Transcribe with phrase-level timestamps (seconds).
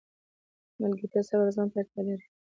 [0.81, 2.25] ملګرتیا صبر او زغم ته اړتیا لري.